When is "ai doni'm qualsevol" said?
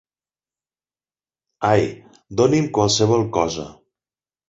1.73-3.31